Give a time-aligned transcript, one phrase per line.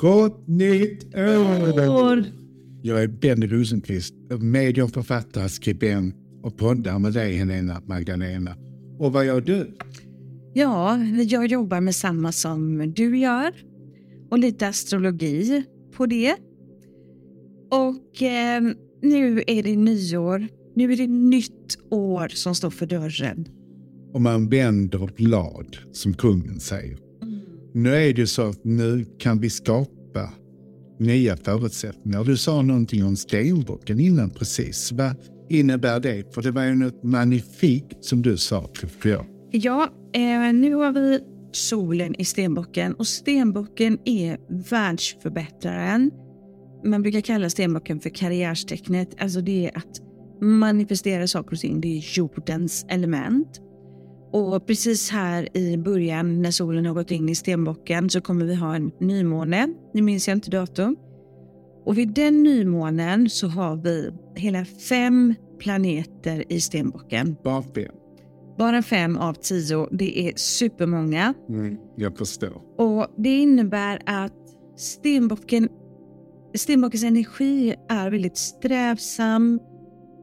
[0.00, 2.24] Gott nytt år!
[2.82, 8.56] Jag är Benny Rosenqvist, medieförfattare, skribent och poddar med dig Helena Magdalena.
[8.98, 9.76] Och vad gör du?
[10.54, 13.52] Ja, jag jobbar med samma som du gör
[14.30, 15.64] och lite astrologi
[15.96, 16.36] på det.
[17.70, 18.62] Och eh,
[19.02, 20.46] nu är det nyår.
[20.76, 23.48] Nu är det nytt år som står för dörren.
[24.12, 27.09] Och man vänder blad, som kungen säger.
[27.74, 30.32] Nu är det så att nu kan vi skapa
[30.98, 32.24] nya förutsättningar.
[32.24, 34.92] Du sa någonting om stenbocken innan precis.
[34.92, 35.14] Vad
[35.48, 36.34] innebär det?
[36.34, 39.26] För det var ju något magnifikt som du sa, tror jag.
[39.50, 41.20] Ja, eh, nu har vi
[41.52, 44.38] solen i stenbocken och stenbocken är
[44.70, 46.10] världsförbättraren.
[46.84, 49.08] Man brukar kalla stenbocken för karriärstecknet.
[49.18, 50.00] Alltså det är att
[50.40, 51.80] manifestera saker och ting.
[51.80, 53.60] Det är jordens element.
[54.32, 58.54] Och precis här i början när solen har gått in i stenbocken så kommer vi
[58.54, 59.68] ha en nymåne.
[59.94, 60.96] Nu minns jag inte datum.
[61.84, 67.36] Och vid den nymånen så har vi hela fem planeter i stenbocken.
[67.44, 67.92] Bara fem.
[68.58, 69.88] Bara fem av tio.
[69.90, 71.34] Det är supermånga.
[71.48, 72.62] Mm, jag förstår.
[72.78, 74.32] Och det innebär att
[74.76, 75.68] stenbocken,
[76.54, 79.60] stenbockens energi är väldigt strävsam,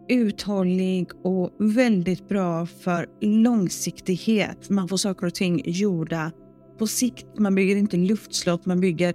[0.10, 4.70] uthållig och väldigt bra för långsiktighet.
[4.70, 6.32] Man får saker och ting gjorda
[6.80, 7.26] på sikt.
[7.38, 9.14] Man bygger inte luftslott, man bygger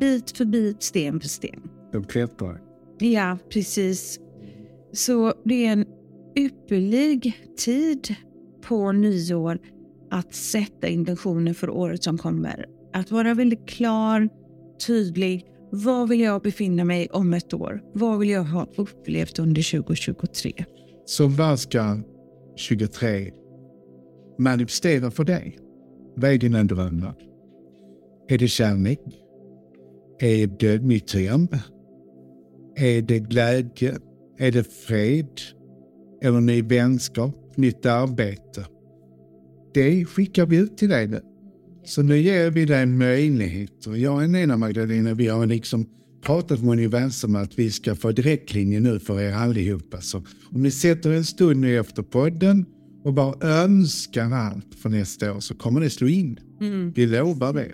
[0.00, 1.60] bit för bit, sten för sten.
[1.92, 2.60] De klättrar.
[2.98, 4.20] Ja, precis.
[4.92, 5.86] Så det är en
[6.36, 8.14] ypperlig tid
[8.62, 9.58] på nyår
[10.10, 12.66] att sätta intentioner för året som kommer.
[12.92, 14.28] Att vara väldigt klar,
[14.86, 15.46] tydlig.
[15.70, 17.80] Var vill jag befinna mig om ett år?
[17.94, 20.52] Vad vill jag ha upplevt under 2023?
[21.04, 21.98] Så vad ska
[22.56, 23.30] 23
[24.38, 25.58] manifestera för dig?
[26.16, 27.14] Vad är dina drömmar?
[28.28, 29.00] Är det kärlek?
[30.18, 31.48] Är det mitt hem?
[32.76, 33.96] Är det glädje?
[34.38, 35.40] Är det fred?
[36.22, 37.56] Eller ny vänskap?
[37.56, 38.66] Nytt arbete?
[39.74, 41.20] Det skickar vi ut till dig nu.
[41.86, 43.96] Så nu ger vi dig möjligheter.
[43.96, 45.86] Jag och Nena Magdalena, vi har liksom
[46.22, 50.00] pratat med universum att vi ska få direktlinje nu för er allihopa.
[50.00, 50.18] Så
[50.52, 52.66] om ni sätter en stund nu efter podden
[53.04, 56.40] och bara önskar allt för nästa år så kommer det slå in.
[56.94, 57.72] Vi lovar det.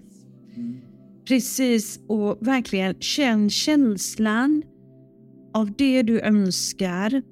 [1.29, 4.63] Precis, och verkligen känn känslan
[5.55, 7.23] av det du önskar.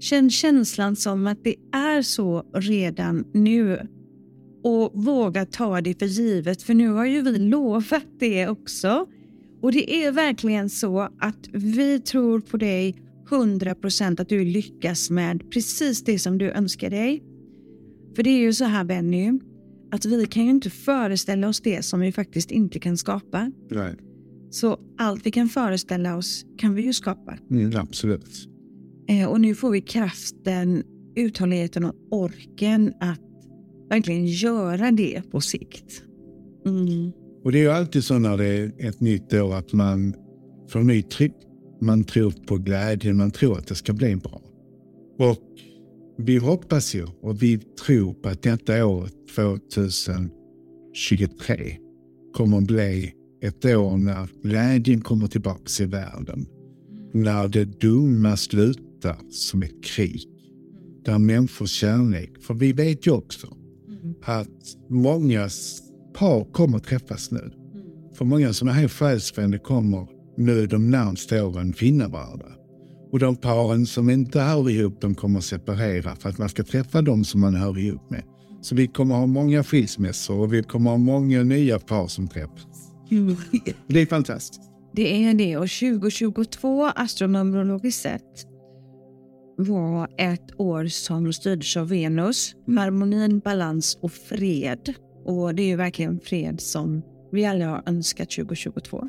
[0.00, 3.78] Känn känslan som att det är så redan nu.
[4.68, 9.06] Och våga ta det för givet, för nu har ju vi lovat det också.
[9.62, 12.96] Och det är verkligen så att vi tror på dig
[13.30, 17.22] 100% att du lyckas med precis det som du önskar dig.
[18.16, 19.32] För det är ju så här Benny,
[19.92, 23.52] att vi kan ju inte föreställa oss det som vi faktiskt inte kan skapa.
[23.70, 23.94] Nej.
[24.50, 27.38] Så allt vi kan föreställa oss kan vi ju skapa.
[27.50, 28.48] Mm, absolut.
[29.08, 30.82] Eh, och nu får vi kraften,
[31.16, 33.27] uthålligheten och orken att
[33.88, 36.02] verkligen göra det på sikt.
[36.66, 37.12] Mm.
[37.44, 40.14] Och det är ju alltid så när det är ett nytt år att man
[40.68, 41.34] får ny tryck.
[41.80, 44.40] Man tror på glädjen, man tror att det ska bli bra.
[45.18, 45.38] Och
[46.18, 51.76] vi hoppas ju och vi tror på att detta år 2023
[52.34, 53.12] kommer att bli
[53.42, 56.46] ett år när glädjen kommer tillbaka i världen.
[57.12, 60.22] När det dumma slutar som ett krig.
[61.04, 63.56] Där människors kärlek, för vi vet ju också
[64.22, 64.48] att
[64.88, 65.48] många
[66.14, 67.50] par kommer träffas nu.
[68.14, 70.06] För många sådana här själsfränder kommer
[70.36, 72.46] nu de närmaste åren finna varandra.
[73.12, 77.02] Och de paren som inte hör ihop, de kommer separera för att man ska träffa
[77.02, 78.22] dem som man hör ihop med.
[78.62, 82.92] Så vi kommer ha många skilsmässor och vi kommer ha många nya par som träffas.
[83.86, 84.60] Det är fantastiskt.
[84.92, 88.46] Det är det och 2022 astronomologiskt sett
[89.58, 94.94] var ett år som styrdes av Venus, harmonin, balans och fred.
[95.24, 97.02] Och det är ju verkligen fred som
[97.32, 99.08] vi alla har önskat 2022.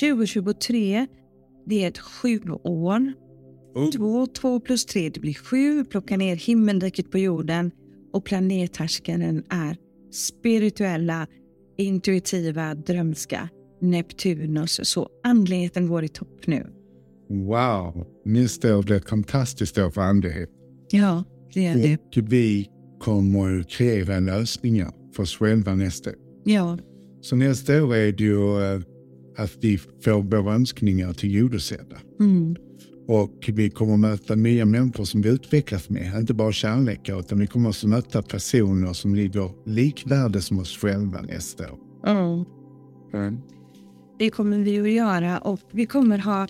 [0.00, 1.06] 2023,
[1.66, 3.12] det är ett sjuår.
[3.74, 3.90] Oh.
[3.90, 5.84] Två, två plus tre, det blir sju.
[5.84, 7.70] Plocka ner himmelriket på jorden
[8.12, 9.76] och planethärskaren är
[10.12, 11.26] spirituella,
[11.76, 13.48] intuitiva, drömska
[13.80, 14.80] Neptunus.
[14.82, 16.77] Så andligheten går i topp nu.
[17.30, 20.48] Wow, nästa år blir ett fantastiskt år för andlighet.
[20.90, 21.94] Ja, det är det.
[22.22, 22.68] Och vi
[23.00, 26.16] kommer att kreera lösningar för oss själva nästa år.
[26.44, 26.78] Ja,
[27.20, 28.80] Så nästa år är det ju eh,
[29.36, 31.96] att vi får våra önskningar tillgodosedda.
[32.20, 32.56] mm.
[33.10, 36.18] Och vi kommer att möta nya människor som vi utvecklas med.
[36.20, 41.20] Inte bara kärlekar utan vi kommer att möta personer som ligger likvärde som oss själva
[41.20, 41.78] nästa år.
[42.02, 42.44] ja.
[44.18, 46.46] Det kommer vi att göra och vi kommer ha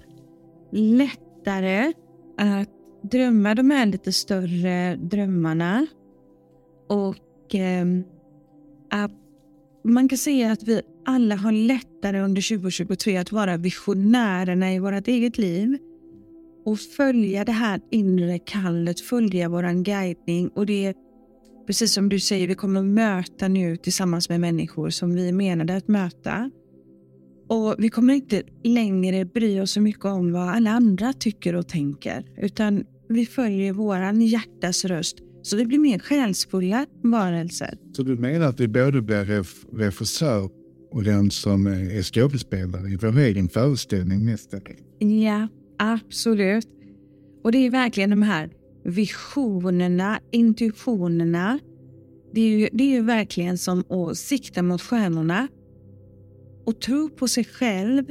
[0.73, 1.93] lättare
[2.39, 2.69] att
[3.03, 5.87] drömma de här lite större drömmarna.
[6.89, 7.87] Och eh,
[8.91, 9.13] att
[9.85, 15.09] man kan säga att vi alla har lättare under 2023 att vara visionärerna i vårt
[15.09, 15.79] eget liv
[16.65, 20.95] och följa det här inre kallet, följa vår guidning och det är
[21.67, 25.89] precis som du säger, vi kommer möta nu tillsammans med människor som vi menade att
[25.89, 26.51] möta.
[27.49, 31.69] Och vi kommer inte längre bry oss så mycket om vad alla andra tycker och
[31.69, 35.19] tänker, utan vi följer våran hjärtas röst.
[35.43, 37.79] Så vi blir mer själsfulla varelser.
[37.93, 40.51] Så du menar att vi både blir ref regissör
[40.93, 44.57] och den som är skådespelare i vår egen föreställning nästa
[44.99, 45.49] Ja,
[45.79, 46.69] absolut.
[47.45, 48.51] Och det är verkligen de här
[48.85, 51.59] visionerna, intuitionerna.
[52.35, 55.49] Det är ju, det är ju verkligen som att sikta mot stjärnorna
[56.69, 58.05] och tro på sig själv.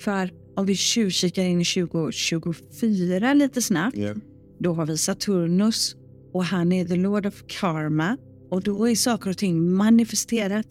[0.00, 4.16] För om vi tjuvkikar in i 2024 lite snabbt, yeah.
[4.58, 5.96] då har vi Saturnus
[6.32, 8.16] och han är the Lord of Karma.
[8.50, 10.66] Och då är saker och ting manifesterat.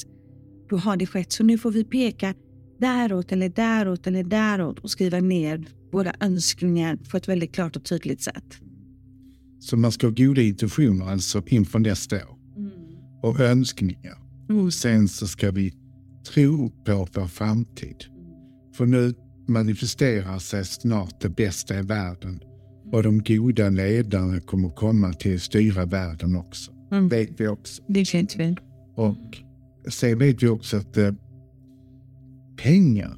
[0.69, 1.31] Då har det skett.
[1.31, 2.33] Så nu får vi peka
[2.80, 7.86] däråt eller däråt eller däråt och skriva ner våra önskningar på ett väldigt klart och
[7.86, 8.57] tydligt sätt.
[9.60, 12.38] Så man ska ha goda intentioner alltså inför nästa år.
[12.57, 12.71] Mm.
[13.24, 14.18] Och önskningar.
[14.50, 15.84] Och sen så ska vi
[16.25, 18.06] tro på vår framtid.
[18.77, 19.13] För nu
[19.48, 22.39] manifesterar sig snart det bästa i världen.
[22.92, 26.72] Och de goda ledarna kommer komma till att styra världen också.
[26.92, 27.10] Mm.
[27.10, 27.83] vet vi också.
[27.88, 28.56] Det vet vi.
[28.95, 29.38] Och
[29.89, 31.13] sen vet vi också att eh,
[32.57, 33.18] pengar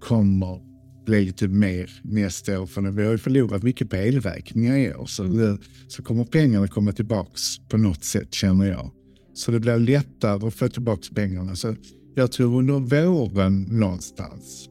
[0.00, 0.60] kommer
[1.06, 2.66] bli lite mer nästa år.
[2.66, 5.06] För vi har ju förlorat mycket på elräkningar i år.
[5.06, 5.36] Så, mm.
[5.36, 8.90] det, så kommer pengarna komma tillbaks på något sätt känner jag.
[9.34, 11.56] Så det blir lättare att få tillbaks pengarna.
[11.56, 11.74] Så
[12.16, 14.68] jag tror under våren någonstans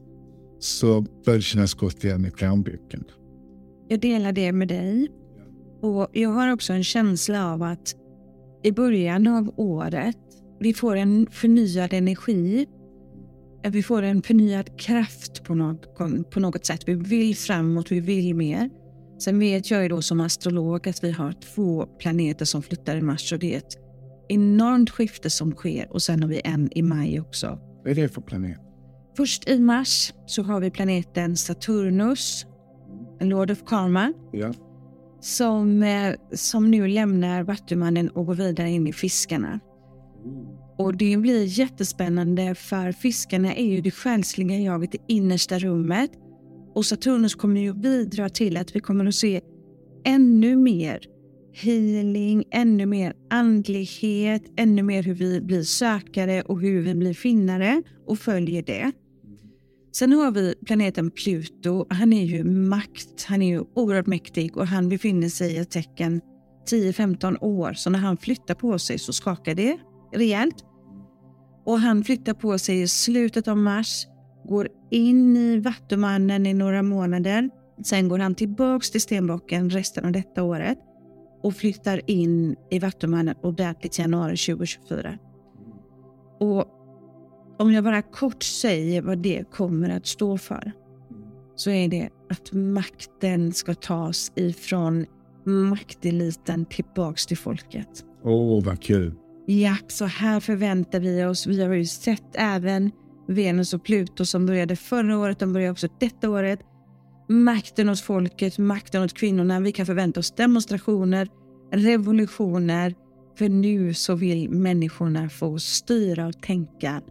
[0.60, 3.04] så börjar det kännas gott igen i plånboken.
[3.88, 5.08] Jag delar det med dig.
[5.82, 7.94] Och jag har också en känsla av att
[8.62, 10.16] i början av året
[10.60, 12.66] vi får en förnyad energi
[13.70, 15.94] vi får en förnyad kraft på något,
[16.30, 16.82] på något sätt.
[16.86, 18.70] Vi vill framåt, vi vill mer.
[19.18, 23.02] Sen vet jag ju då som astrolog att vi har två planeter som flyttar i
[23.02, 23.85] mars och det är ett
[24.28, 27.58] enormt skifte som sker och sen har vi en i maj också.
[27.84, 28.58] Vad är det för planet?
[29.16, 32.46] Först i mars så har vi planeten Saturnus,
[33.20, 34.12] Lord of Karma.
[34.32, 34.52] Ja.
[35.20, 39.60] Som, eh, som nu lämnar Vattumannen och går vidare in i fiskarna.
[40.78, 46.10] Och det blir jättespännande för fiskarna är ju det själsliga jaget, det innersta rummet.
[46.74, 49.40] Och Saturnus kommer ju bidra till att vi kommer att se
[50.04, 51.00] ännu mer
[51.56, 57.82] healing, ännu mer andlighet, ännu mer hur vi blir sökare och hur vi blir finnare
[58.06, 58.92] och följer det.
[59.92, 61.86] Sen har vi planeten Pluto.
[61.90, 65.70] Han är ju makt, han är ju oerhört mäktig och han befinner sig i ett
[65.70, 66.20] tecken
[66.70, 67.72] 10-15 år.
[67.72, 69.78] Så när han flyttar på sig så skakar det
[70.14, 70.64] rejält.
[71.64, 74.06] Och han flyttar på sig i slutet av mars,
[74.48, 77.50] går in i Vattumannen i några månader.
[77.84, 80.78] Sen går han tillbaks till Stenbocken resten av detta året
[81.46, 85.18] och flyttar in i Vattumannen ordentligt januari 2024.
[86.40, 86.64] Och
[87.58, 90.72] om jag bara kort säger vad det kommer att stå för
[91.56, 95.06] så är det att makten ska tas ifrån
[95.44, 98.04] makteliten tillbaks till folket.
[98.24, 99.14] Åh, oh, vad kul.
[99.46, 101.46] Ja, så här förväntar vi oss.
[101.46, 102.90] Vi har ju sett även
[103.28, 106.60] Venus och Pluto som började förra året, de börjar också detta året.
[107.28, 109.60] Makten åt folket, makten åt kvinnorna.
[109.60, 111.28] Vi kan förvänta oss demonstrationer,
[111.72, 112.94] revolutioner.
[113.38, 117.02] För nu så vill människorna få styra och tänka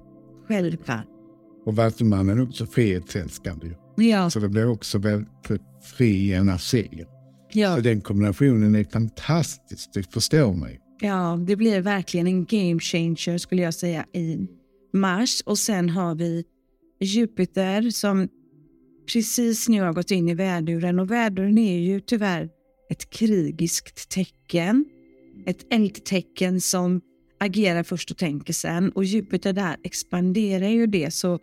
[0.48, 1.04] själva.
[1.66, 3.68] Och Vattumannen är också frihetsälskande.
[3.96, 4.30] Ja.
[4.30, 5.62] Så det blir också väldigt
[5.98, 7.06] fri energi.
[7.54, 7.76] Ja.
[7.76, 10.80] Så den kombinationen är fantastisk, du förstår mig.
[11.02, 14.48] Ja, det blir verkligen en game changer skulle jag säga i
[14.94, 15.42] mars.
[15.46, 16.44] Och sen har vi
[17.00, 18.28] Jupiter som
[19.14, 22.50] precis nu har gått in i väduren och väduren är ju tyvärr
[22.90, 24.86] ett krigiskt tecken.
[25.46, 27.02] Ett eldtecken som
[27.40, 31.40] agerar först och tänker sen och Jupiter där expanderar ju det så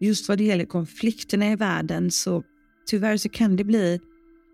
[0.00, 2.42] just vad det gäller konflikterna i världen så
[2.86, 4.00] tyvärr så kan det bli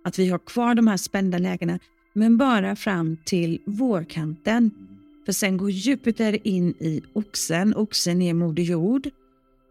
[0.05, 1.79] att vi har kvar de här spända lägena
[2.15, 4.71] men bara fram till vårkanten.
[5.27, 9.11] För sen går Jupiter in i oxen, oxen är Moder Jord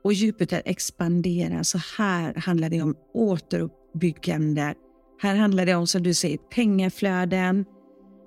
[0.04, 1.64] och Jupiter expanderar.
[1.64, 4.76] Så här handlar det om återuppbyggande.
[5.22, 7.66] Här handlar det om, som du säger, pengaflöden.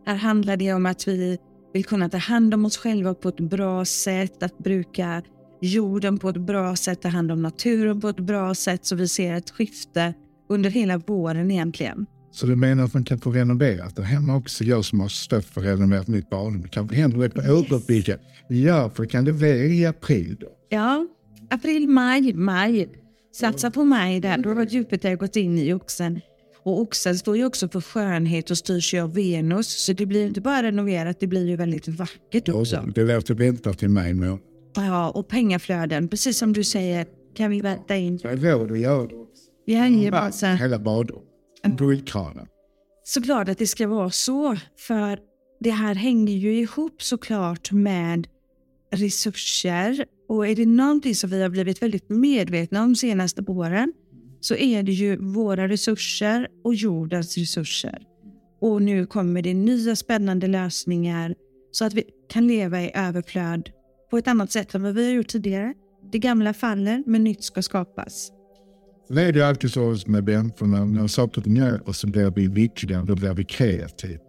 [0.06, 1.38] Här handlar det om att vi
[1.72, 5.22] vill kunna ta hand om oss själva på ett bra sätt, att bruka
[5.60, 9.08] jorden på ett bra sätt, ta hand om naturen på ett bra sätt så vi
[9.08, 10.14] ser ett skifte
[10.48, 12.06] under hela våren egentligen.
[12.30, 14.64] Så du menar att man kan få renoverat där hemma också?
[14.64, 16.68] Jag som har stött för att renovera mitt badrum.
[16.68, 18.18] Kan hända det på återuppbyggnad?
[18.48, 20.48] Ja, för kan det vara i april då?
[20.68, 21.06] Ja,
[21.50, 22.88] april, maj, maj.
[23.32, 24.38] Satsa på maj där.
[24.38, 26.20] Då har Jupiter gått in i oxen.
[26.64, 29.84] Och oxen står ju också för skönhet och styrs ju av Venus.
[29.84, 32.88] Så det blir inte bara renoverat, det blir ju väldigt vackert också.
[32.94, 34.38] Det låter vänta till maj månad.
[34.76, 36.08] Ja, och pengaflöden.
[36.08, 37.06] Precis som du säger
[37.36, 38.18] kan vi vänta in.
[38.18, 39.42] Så är råd göra det också.
[39.66, 40.56] Jajamensan.
[40.56, 41.22] Hela badrum.
[41.78, 42.46] Guldkranen.
[43.04, 44.56] Såklart att det ska vara så.
[44.78, 45.18] För
[45.60, 48.26] det här hänger ju ihop såklart med
[48.92, 50.04] resurser.
[50.28, 53.92] Och är det någonting som vi har blivit väldigt medvetna om de senaste åren
[54.44, 57.98] så är det ju våra resurser och jordens resurser.
[58.60, 61.34] Och nu kommer det nya spännande lösningar
[61.72, 63.70] så att vi kan leva i överflöd
[64.10, 65.74] på ett annat sätt än vad vi har gjort tidigare.
[66.12, 68.30] Det gamla faller, men nytt ska skapas.
[69.08, 72.48] Det är det alltid så med människorna, när saker och ting gör så blir vi
[72.48, 74.20] viktiga, då blir vi kreativa.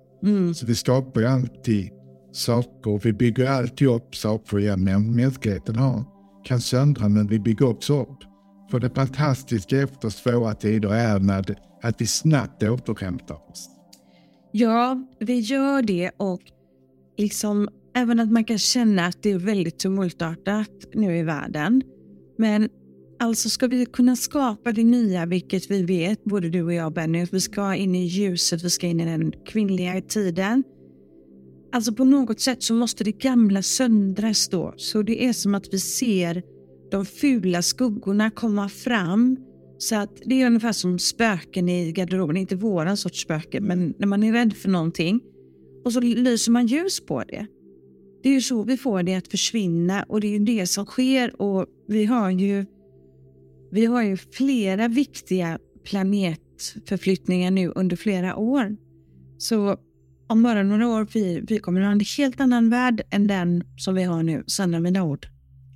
[0.56, 1.90] Så vi skapar alltid
[2.32, 5.16] saker, vi bygger alltid upp saker igen.
[5.16, 6.04] Mänskligheten har,
[6.46, 8.35] kan söndra, men vi bygger också upp.
[8.76, 13.70] För det fantastiska efter svåra tider är när att vi snabbt återhämtar oss.
[14.52, 16.42] Ja, vi gör det och
[17.18, 21.84] liksom även att man kan känna att det är väldigt tumultartat nu i världen.
[22.38, 22.70] Men
[23.20, 27.22] alltså ska vi kunna skapa det nya, vilket vi vet, både du och jag Benny,
[27.22, 30.64] att vi ska in i ljuset, vi ska in i den kvinnliga tiden.
[31.74, 34.74] Alltså på något sätt så måste det gamla söndras då.
[34.78, 36.55] Så det är som att vi ser
[36.92, 39.38] de fula skuggorna komma fram.
[39.78, 44.08] Så att det är ungefär som spöken i garderoben, inte våran sorts spöken, men när
[44.08, 45.22] man är rädd för någonting
[45.86, 47.48] och så lyser man ljus på det.
[48.24, 50.86] Det är ju så vi får det att försvinna och det är ju det som
[50.86, 52.66] sker och vi har ju,
[53.72, 58.76] vi har ju flera viktiga planetförflyttningar nu under flera år.
[59.38, 59.78] Så
[60.28, 63.64] om bara några år vi, vi kommer att ha en helt annan värld än den
[63.78, 65.28] som vi har nu, sanna mina ord.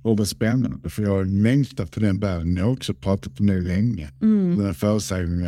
[0.02, 2.56] Och vad spännande, för jag har längtat till den världen.
[2.56, 4.08] Jag har också pratat om det länge.
[4.22, 4.56] Mm.
[4.56, 4.72] Den här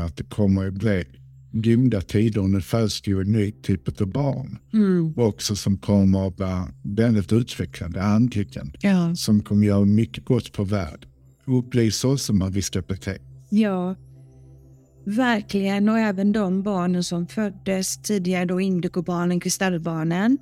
[0.00, 1.04] att det kommer att bli
[1.52, 4.58] goda tider och nu föds ju en ny typ av barn.
[4.72, 5.14] Mm.
[5.16, 8.72] Också som kommer att vara väldigt utvecklande, andligen.
[8.80, 9.14] Ja.
[9.16, 11.08] Som kommer göra mycket gott för världen.
[11.46, 13.18] Upplysa oss om hur vi ska bete
[13.50, 13.96] Ja,
[15.04, 15.88] verkligen.
[15.88, 20.38] Och även de barnen som föddes tidigare, då indigobarnen, kristallbarnen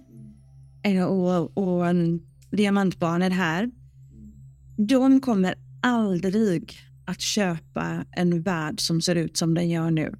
[0.83, 3.71] eh, och, och um, diamantbarnen här.
[4.89, 10.15] De kommer aldrig att köpa en värld som ser ut som den gör nu.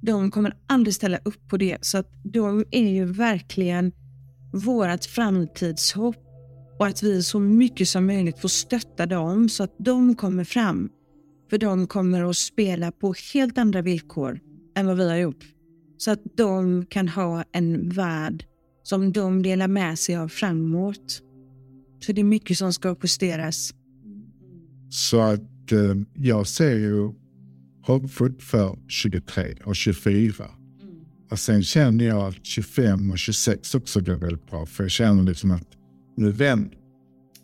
[0.00, 1.78] De kommer aldrig ställa upp på det.
[1.80, 3.92] Så att de är ju verkligen
[4.52, 6.16] vårt framtidshopp
[6.78, 10.90] och att vi så mycket som möjligt får stötta dem så att de kommer fram.
[11.50, 14.40] För de kommer att spela på helt andra villkor
[14.76, 15.44] än vad vi har gjort.
[15.98, 18.44] Så att de kan ha en värld
[18.82, 21.22] som de delar med sig av framåt.
[22.00, 23.74] Så det är mycket som ska justeras.
[24.92, 27.10] Så att eh, jag ser ju
[27.86, 30.44] hoppfullt för 23 och 24.
[31.30, 34.66] Och sen känner jag att 25 och 26 också går väldigt bra.
[34.66, 35.66] För jag känner liksom att
[36.16, 36.78] nu vänder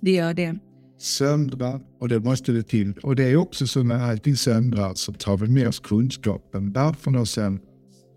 [0.00, 0.58] Det gör det.
[0.98, 2.92] söndrar och det måste det till.
[3.02, 6.72] Och det är också så när allting söndrar så tar vi med oss kunskapen.
[6.72, 7.64] Varför har söndrat?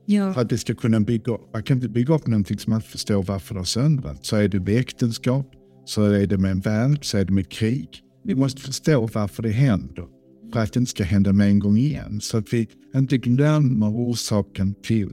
[0.05, 1.53] Ja, För att det ska kunna bygga upp.
[1.53, 4.25] Man kan inte bygga upp någonting som man inte förstår varför det har söndrat.
[4.25, 5.51] Så är det med äktenskap,
[5.85, 7.89] så är det med en värld, så är det med krig.
[8.23, 10.05] Vi måste förstå varför det händer.
[10.53, 12.21] För att det inte ska hända med en gång igen.
[12.21, 15.09] Så att vi inte glömmer orsaken till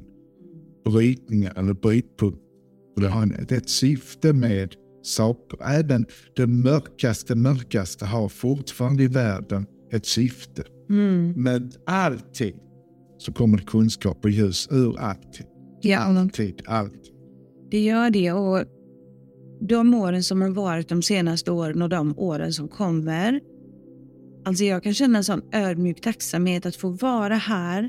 [0.84, 2.38] brytningar eller brytpunkt.
[2.96, 5.58] Det har ett, syfte med saker.
[5.64, 10.62] Även det mörkaste, mörkaste har fortfarande i världen ett syfte.
[10.90, 11.32] mm.
[11.36, 12.54] Men alltid
[13.18, 15.46] så kommer det kunskap och ljus ur allting.
[15.80, 17.12] ja Alltid, alltid.
[17.70, 18.32] det gör det.
[18.32, 18.64] Och
[19.60, 23.40] de åren som har varit de senaste åren och de åren som kommer.
[24.44, 27.88] Alltså jag kan känna en sån ödmjuk tacksamhet att få vara här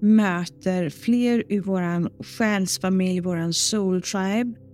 [0.00, 4.65] möter fler ur vår själsfamilj, vår soul tribe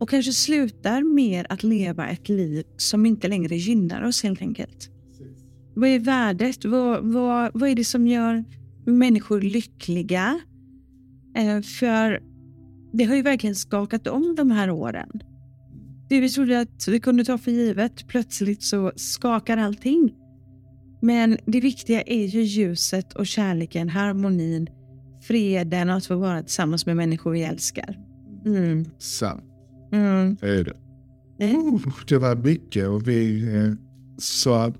[0.00, 4.90] och kanske slutar mer att leva ett liv som inte längre gynnar oss helt enkelt.
[5.74, 6.64] Vad är värdet?
[6.64, 8.44] Vad, vad, vad är det som gör
[8.86, 10.40] människor lyckliga?
[11.36, 12.22] Eh, för
[12.92, 15.10] det har ju verkligen skakat om de här åren.
[16.08, 20.14] Det vi trodde att vi kunde ta för givet, plötsligt så skakar allting.
[21.02, 24.68] Men det viktiga är ju ljuset och kärleken, harmonin,
[25.22, 27.98] freden och att få vara tillsammans med människor vi älskar.
[28.46, 28.84] Mm.
[28.98, 29.44] Sant,
[29.92, 30.36] Mm.
[30.40, 30.76] det är det.
[31.38, 33.72] Oh, det var mycket och vi eh,
[34.18, 34.72] så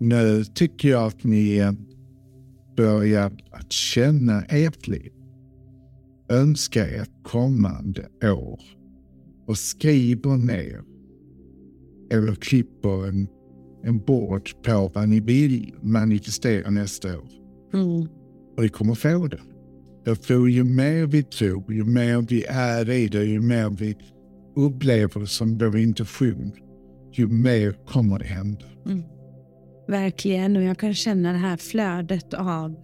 [0.00, 1.72] nu tycker jag att ni eh,
[2.76, 5.12] börjar att känna ert liv.
[6.28, 8.60] Önska ett kommande år
[9.46, 10.82] och skriver ner
[12.10, 13.28] eller klipper en,
[13.84, 17.28] en bord på vad ni vill manifestera nästa år.
[17.74, 18.08] Mm.
[18.56, 19.40] Och vi kommer få det.
[20.04, 23.96] Jag tror ju mer vi tror, ju mer vi är i det, ju mer vi
[24.56, 26.52] upplever det som vår intuition,
[27.12, 28.64] ju mer kommer det hända.
[29.88, 32.74] Verkligen, och jag kan känna det här flödet av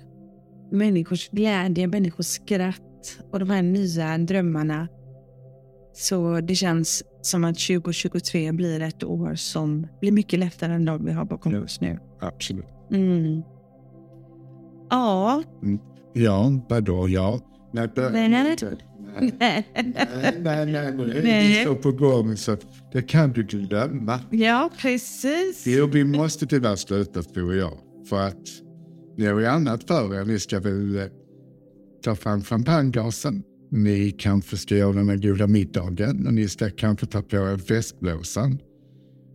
[0.73, 4.89] människors glädje, människors skratt och de här nya drömmarna.
[5.93, 11.05] Så det känns som att 2023 blir ett år som blir mycket lättare än de
[11.05, 11.99] vi har bakom oss nu.
[12.21, 12.67] Absolut.
[12.93, 13.43] Mm.
[14.91, 15.43] Ja,
[16.17, 17.41] Ja, vadå ja?
[17.73, 18.77] Nej, bör- Nej, nej, nej.
[19.39, 19.65] nej,
[20.41, 22.57] nej, nej, nej, nu är det så på gång så
[22.93, 24.21] det kan du glömma.
[24.31, 25.65] ja precis.
[25.67, 27.73] Jo, vi måste tyvärr sluta tror jag.
[28.09, 28.43] För att
[29.19, 30.25] ni har ju annat för er.
[30.25, 31.03] Ni ska väl eh,
[32.05, 33.43] ta fram champagneglasen.
[33.71, 38.59] Ni kanske ska göra den goda middagen och ni ska kanske ta på er festblåsan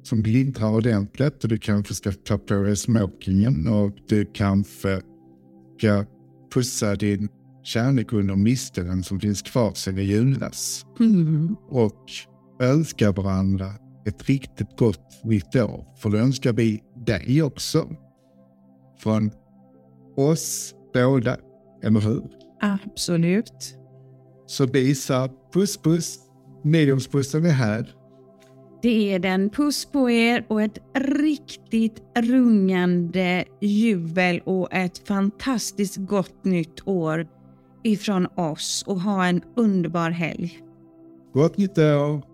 [0.03, 5.01] som glintrar ordentligt och du kanske ska ta på er smokingen och du kanske
[5.77, 6.05] ska
[6.53, 7.29] pussa din
[7.63, 11.55] kärlek under misteln som finns kvar sedan i julas Mm.
[11.69, 12.05] och
[12.61, 13.65] önska varandra
[14.05, 15.85] ett riktigt gott nytt år.
[15.97, 17.87] För det önskar vi dig också.
[18.99, 19.31] Från
[20.17, 21.37] oss båda,
[21.83, 22.23] eller hur?
[22.61, 23.77] Absolut.
[24.45, 26.19] Så visa puss puss.
[26.63, 27.89] Mediumspussen är här.
[28.81, 29.49] Det är den.
[29.49, 37.27] Puss på er och ett riktigt rungande jubel och ett fantastiskt gott nytt år
[37.83, 40.59] ifrån oss och ha en underbar helg.
[41.33, 42.30] Gott nytt år.